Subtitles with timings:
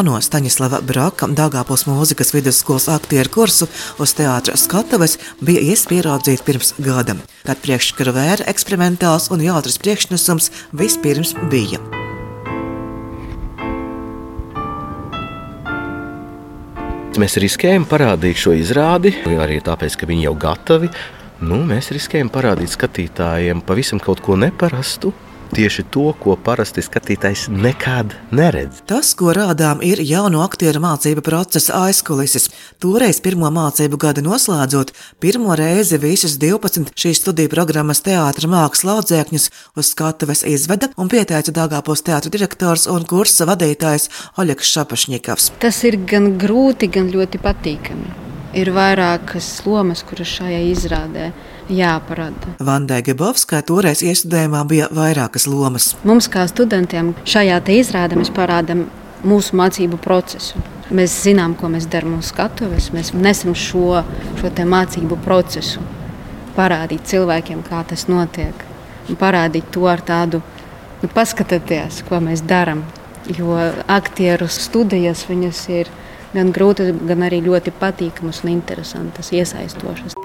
[0.00, 3.66] jauno Staņislava Braka Dāngāpos mūzikas vidusskolas aktieru kursu
[4.00, 10.48] uz teātras skatuves bija iespēja ieraudzīt pirms gada, kad priekškara vēra eksperimentāls un jautrs priekšnesums
[10.72, 11.82] vispirms bija.
[17.20, 20.88] Mēs riskējam parādīt šo izrādi, arī tāpēc, ka viņi jau gatavi.
[21.44, 25.12] Nu, mēs riskējam parādīt skatītājiem pavisam kaut ko neparastu,
[25.54, 28.80] tieši to, ko parasti skatītājs nekad neredz.
[28.88, 32.48] Tas, ko rādām, ir jauno aktieru mācību procesa aizkulises.
[32.82, 39.50] Toreiz pirmo mācību gadu noslēdzot, pirmo reizi visas 12 šīs studiju programmas teātra mākslas laudzēkņus
[39.76, 44.08] uz skatuves izveda un pieteica Dāngāpos teātra direktors un kursa vadītājs
[44.40, 45.52] Oļegs Šapašņikovs.
[45.62, 48.18] Tas ir gan grūti, gan ļoti patīkami.
[48.58, 52.54] Ir vairākas lomas, kuras šajā izrādē ir jāparāda.
[52.64, 55.94] Vandai Gebovskai toreiz iestudējumā bija vairākas lomas.
[56.04, 58.88] Mums, kā studentiem, šajā izrādē mēs parādām
[59.26, 60.60] mūsu mācību procesu.
[60.90, 62.90] Mēs zinām, ko mēs darām uz skatuves.
[62.94, 64.02] Mēs nesam šo,
[64.40, 65.82] šo mācību procesu
[66.56, 68.66] parādīt cilvēkiem, kā tas notiek.
[69.20, 70.42] Parādīt to ar tādu,
[71.02, 72.84] nu, paskatieties, ko mēs darām.
[73.30, 73.54] Jo
[73.86, 75.26] aktieru studijas
[75.68, 75.90] ir
[76.34, 80.19] gan grūtas, gan arī ļoti patīkamas un interesantas, iesaistošas.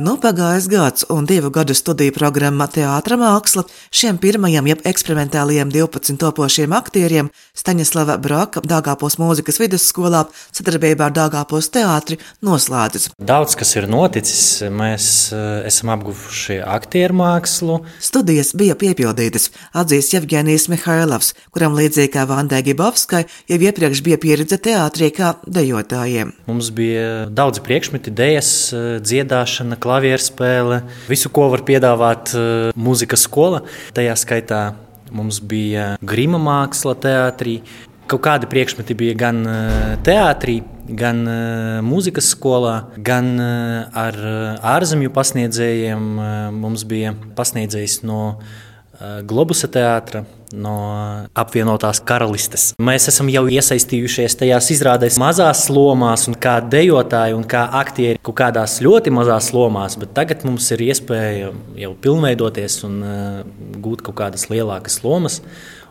[0.00, 6.16] Nu, pagājis gads un divu gadu studiju programma Teātra māksla šiem pirmajiem, jeb eksperimentālajiem 12
[6.16, 10.22] topošiem aktieriem Staņislava Braka Dāngāpos mūzikas vidusskolā
[10.56, 13.10] sadarbībā ar Dāngāpos teātri noslēdzas.
[13.20, 17.82] Daudz kas ir noticis, mēs eh, esam apguvuši aktieru mākslu.
[18.00, 24.56] Studijas bija piepildītas, atzīst Jevgenijs Mihailovs, kuram līdzīgi kā Vandai Gibovskai jau iepriekš bija pieredze
[24.56, 26.32] teātrī kā dejotājiem.
[26.48, 33.62] Mums bija daudz priekšmeti, idejas, eh, dziedāšana, klavierspēle, visu, ko var piedāvāt uh, mūzikas skola.
[33.96, 34.62] Tajā skaitā
[35.12, 37.60] mums bija grima māksla teātrī.
[38.10, 44.20] Kaut kādi priekšmeti bija gan uh, teātrī, gan uh, mūzikas skolā, gan ar
[44.74, 46.12] ārzemju pasniedzējiem.
[46.58, 48.22] Mums bija pasniedzējs no
[49.26, 50.76] Globusa teātra no
[51.38, 52.70] apvienotās karalistes.
[52.82, 58.38] Mēs esam jau iesaistījušies tajās izrādēs, mazās lomās, un kā dejotāji un kā aktieri kaut
[58.42, 61.52] kādās ļoti mazās lomās, bet tagad mums ir iespēja
[61.84, 63.40] jau pilnveidoties un uh,
[63.82, 65.40] gūt kaut kādas lielākas lomas.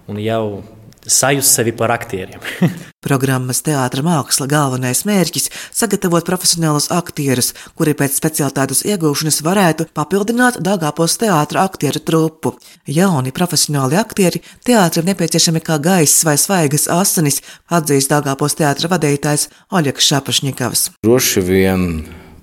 [0.10, 0.64] Un jau
[1.06, 2.40] sajust sevi par aktieriem.
[3.08, 11.18] Programmas teātris māksla galvenais mērķis- sagatavot profesionālus aktierus, kuri pēc specialitātes iegūšanas varētu papildināt Dāngāpos
[11.18, 12.56] teātra aktieru trupu.
[12.86, 20.12] Jauni profesionāli aktieri teātrim nepieciešami kā gaiss vai svaigas asinis, atzīst Dāngāpos teātra vadītājs Oļegs
[20.12, 20.90] Šapašņikavs.
[21.04, 21.88] Droši vien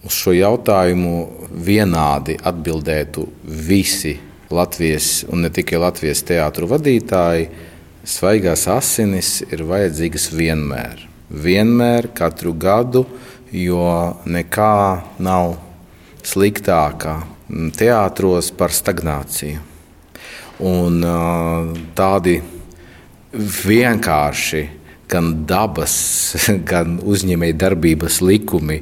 [0.05, 4.19] uz šo jautājumu vienādi atbildētu visi
[4.51, 7.51] Latvijas un ne tikai Latvijas teātru vadītāji
[8.09, 11.03] Svaigās asinis ir vajadzīgas vienmēr.
[11.29, 13.03] Vienmēr, katru gadu,
[13.53, 13.83] jo
[14.25, 14.77] nekā
[15.21, 15.59] nav
[16.25, 17.19] sliktākā
[17.77, 19.61] teātros par stagnāciju.
[20.65, 21.05] Un,
[22.01, 22.39] tādi
[23.61, 24.65] vienkārši
[25.13, 26.01] gan dabas,
[26.73, 28.81] gan uzņēmēja darbības likumi,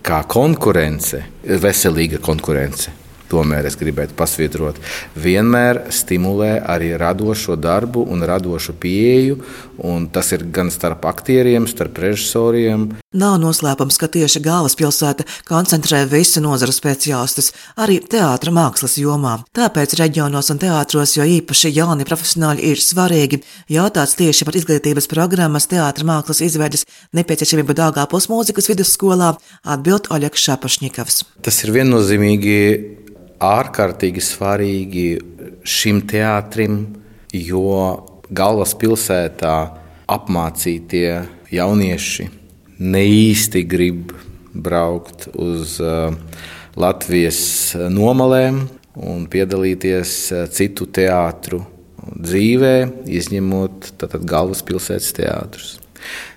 [0.00, 3.03] kā konkurence, veselīga konkurence
[3.34, 4.78] tomēr es gribētu pasvietrot,
[5.18, 9.40] vienmēr stimulē arī radošo darbu un radošu pieeju.
[9.84, 12.92] Un tas ir gan starp aktieriem, starp režisoriem.
[13.14, 19.36] Nav noslēpums, ka tieši galvaspilsēta koncentrē visu nozaru speciālistus, arī teātra mākslas jomā.
[19.54, 23.42] Tāpēc reģionos un teātros jo īpaši jauni profesionāļi ir svarīgi.
[23.74, 26.86] Jautāts tieši par izglītības programmas teātra mākslas izveidas
[27.18, 29.34] nepieciešamību Dāngāpos mūzikas vidusskolā,
[29.66, 31.24] atbild Oļegs Šapašņikovs.
[31.42, 32.58] Tas ir viennozīmīgi
[33.42, 35.06] ārkārtīgi svarīgi
[35.66, 36.84] šim teātrim,
[37.34, 39.56] jo galvaspilsētā
[40.14, 41.08] apmācītie
[41.54, 42.28] jaunieši
[42.84, 44.14] ne īsti grib
[44.54, 46.14] braukt uz uh,
[46.78, 48.64] Latvijas nomalēm
[48.94, 51.62] un piedalīties uh, citu teātru
[52.04, 52.74] dzīvē,
[53.08, 55.70] izņemot galvaspilsētas teātrus.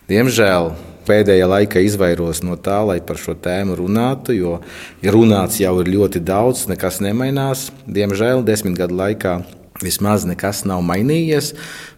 [0.07, 0.71] Diemžēl
[1.07, 4.57] pēdējā laikā izvairos no tā, lai par šo tēmu runātu, jo
[5.03, 7.69] runāts jau ir ļoti daudz, nekas nemainās.
[7.87, 9.39] Diemžēl desmit gadu laikā
[9.83, 11.53] vismaz nekas nav mainījies.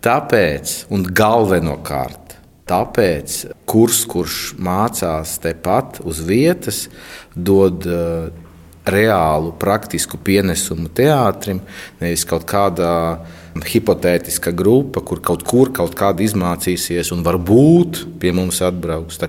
[0.05, 2.35] Tāpēc, un galvenokārt,
[2.69, 3.39] tāpēc
[3.69, 6.85] kurs, kurš mācās tepat uz vietas,
[7.35, 8.29] dod uh,
[8.89, 11.61] reālu, praktisku pienesumu teātrim,
[12.01, 12.93] nevis kaut kādā
[13.65, 19.19] hipotētiska grupa, kur kaut kur kaut kāda izmācīsies un varbūt pie mums atbrauks.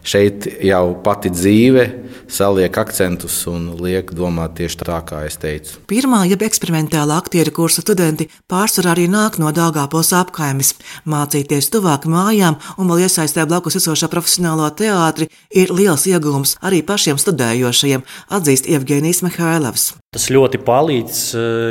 [0.00, 1.84] Šeit jau pati dzīve
[2.30, 5.76] saliek akcentus un liek domāt tieši tā, kā es teicu.
[5.90, 10.72] Pirmā, jeb eksperimentālā aktieru kursa studenti pārsvarā arī nāk no Dāngāpos apkaimes.
[11.04, 17.20] Mācīties tuvāk mājām un vēl iesaistē blakus esošā profesionālā teātri ir liels iegūms arī pašiem
[17.20, 19.90] studējošajiem, atzīst Evgenijs Mihailovs.
[20.10, 21.18] Tas ļoti palīdz,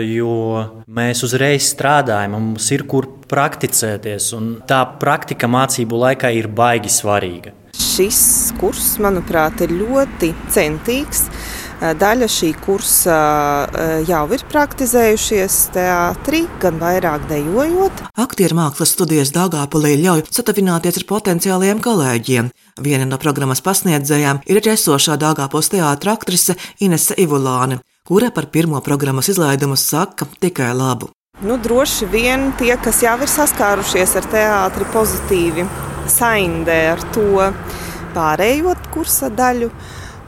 [0.07, 0.33] jo
[0.95, 7.51] mēs uzreiz strādājam, mums ir kur prakticēties, un tā praktika mācību laikā ir baigi svarīga.
[7.75, 11.25] Šis kurs, manuprāt, ir ļoti centīgs.
[11.79, 13.17] Daļa šī kursa
[14.07, 18.05] jau ir praktizējušies teātrī, gan vairāk dejojot.
[18.23, 22.49] Aktieru mākslas studijas Dāngāpulī ļauj satavināties ar potenciāliem kolēģiem.
[22.83, 29.27] Viena no programmas pasniedzējām ir esošā Dāngāpos teātra aktrise Inese Ivulāne, kura par pirmo programmas
[29.29, 31.11] izlaidumu saka tikai labu.
[31.41, 35.65] Nu, droši vien tie, kas jau ir saskārušies ar teātri, pozitīvi
[36.09, 37.51] saindē ar to
[38.15, 39.69] pārējo kursa daļu.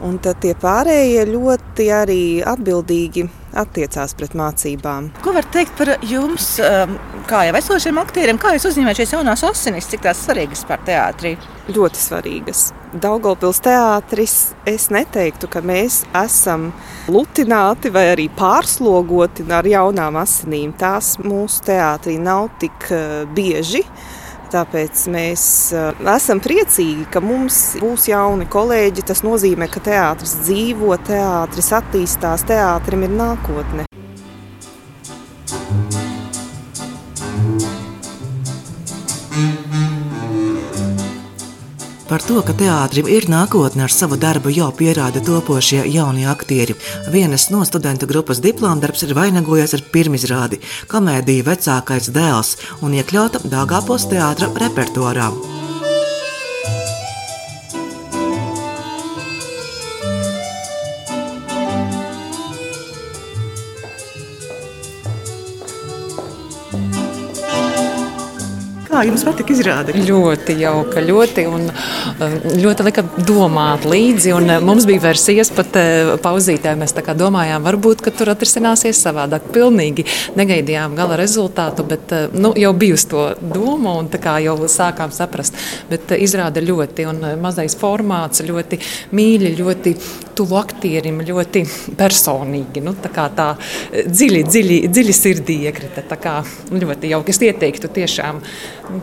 [0.05, 2.21] Un tad tie pārējie ļoti arī
[2.53, 3.25] atbildīgi
[3.57, 5.11] attiecās pret mācībām.
[5.21, 6.95] Ko var teikt par jums, um,
[7.29, 11.35] kā jau esošiem aktieriem, kā jūs uzņemat šīs jaunās asinis, cik tās svarīgas par teātrī?
[11.73, 12.69] Ļoti svarīgas.
[12.91, 14.33] Daugopils teātris,
[14.67, 16.65] es neteiktu, ka mēs esam
[17.07, 20.73] lutināti vai arī pārslogoti ar jaunām asinīm.
[20.75, 23.85] Tās mūsu teātrī nav tik uh, bieži.
[24.51, 29.07] Tāpēc mēs uh, esam priecīgi, ka mums būs jauni kolēģi.
[29.07, 33.88] Tas nozīmē, ka teātris dzīvo, teātris attīstās, teātrim ir nākotne.
[42.11, 46.75] Par to, ka teātrim ir nākotne ar savu darbu, jau pierāda topošie jaunie aktieri.
[47.13, 50.59] Vienas no studentu grupas diplomdarbs ir vainagojies ar pirmizrādi
[50.91, 55.31] komēdiju Vecākais dēls un iekļauta Dāngāpos teātra repertuārā.
[69.01, 69.95] Kā jums patika izrāde?
[69.98, 71.63] Ļoti jauka, ļoti, un,
[72.62, 74.36] ļoti lika domāt līdzi.
[74.62, 75.74] Mums bija versijas pat
[76.21, 76.75] pauzītē.
[76.77, 79.48] Mēs domājām, varbūt tur atrisināsies savādāk.
[79.56, 80.06] Pilnīgi
[80.38, 84.12] negaidījām gala rezultātu, bet nu, jau bija uz to doma un
[84.45, 85.57] jau sākām saprast.
[85.89, 88.77] Bet izrāda ļoti, un mazais formāts ļoti
[89.18, 89.95] mīļi, ļoti
[90.38, 91.65] tuvu aktierim, ļoti
[91.98, 92.86] personīgi.
[92.86, 93.50] Nu, tā kā tā
[93.89, 96.06] dziļi, dziļi, dziļi sirdī iekrita.
[96.06, 96.38] Tā kā
[96.69, 97.33] ļoti jauki.
[97.33, 98.45] Es ieteiktu tiešām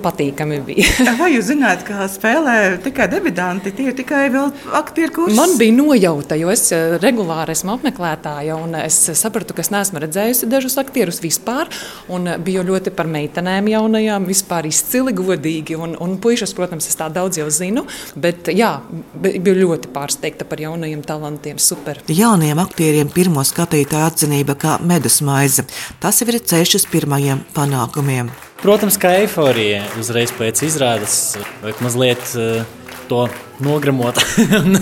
[0.02, 0.88] patīkami bija.
[1.20, 3.73] Vai jūs zināt, kā spēlē tikai debitanti?
[3.75, 5.37] Tie ir tikai vēl aktieru kursi.
[5.38, 10.02] Man bija nojauta, jo es eh, regulāri esmu apmeklētāja, un es sapratu, ka es neesmu
[10.05, 11.70] redzējusi dažus aktierus vispār.
[12.08, 15.79] Biju ļoti par meitenēm jaunajām, vispār izcili, godīgi.
[15.79, 17.87] Un, un puikas, protams, es tā daudz jau zinu,
[18.19, 18.75] bet jā,
[19.23, 21.61] biju ļoti pārsteigta par jaunajiem talantiem.
[21.62, 22.02] Super.
[22.08, 25.67] Jauniem aktieriem pirmo skatītāju atzinība kā medus maize.
[26.02, 28.32] Tas jau ir ceļš uz pirmajiem panākumiem.
[28.58, 31.12] Protams, kā eifórija uzreiz pēc izrādes,
[31.62, 32.64] vajag mazliet uh,
[33.06, 33.20] to
[33.62, 34.19] nogramot
[34.58, 34.81] un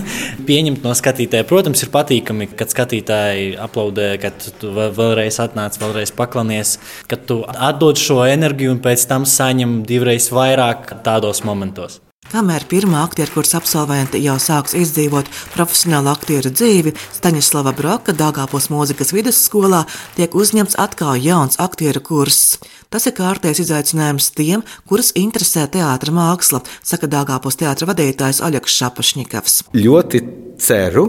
[0.48, 1.44] pieņemt no skatītāja.
[1.48, 6.78] Protams, ir patīkami, kad skatītāji aplaudē, kad tu vēlreiz atnāc, vēlreiz paklanies,
[7.10, 12.00] kad tu atdod šo enerģiju un pēc tam saņem divreiz vairāk tādos momentos.
[12.26, 19.12] Kamēr pirmā aktieru kursa absolvente jau sāks izdzīvot profesionālu aktieru dzīvi, Staņislava Broka Dāngāpos mūzikas
[19.14, 19.84] vidusskolā
[20.16, 22.56] tiek uzņemts atkal jauns aktieru kurss.
[22.90, 29.60] Tas ir kārtējs izaicinājums tiem, kurus interesē teātris māksla, saka Dāngāpos teātris vadītājs Aļaks Šapašņikovs.
[29.78, 30.22] Ļoti
[30.66, 31.06] ceru,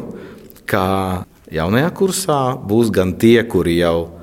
[0.70, 0.84] ka
[1.50, 4.17] jaunajā kursā būs gan tie, kuri jau lolo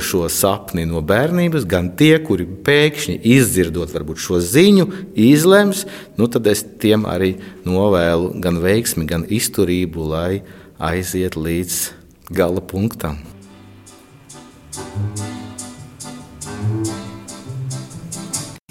[0.00, 6.46] šo sapni no bērnības, gan tie, kuri pēkšņi izdzirdot varbūt, šo ziņu, izlems, nu tad
[6.46, 10.42] es tiem arī novēlu gan veiksmi, gan izturību, lai
[10.78, 11.82] aiziet līdz
[12.30, 13.18] gala punktam.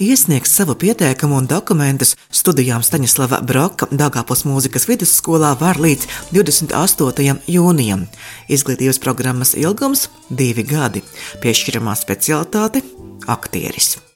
[0.02, 7.38] Iesniegs savu pieteikumu un dokumentus studijām Staņislava Broka Dāngāpos mūzikas vidusskolā var līdz 28.
[7.46, 8.08] jūnijam.
[8.50, 10.08] Izglītības programmas ilgums-
[10.42, 11.06] divi gadi,
[11.44, 12.82] piešķiramā specialitāte-
[13.38, 14.02] aktieris.